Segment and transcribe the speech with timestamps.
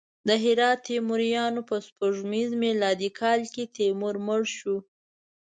[0.27, 4.75] د هرات تیموریان: په سپوږمیز میلادي کال کې تیمور مړ شو.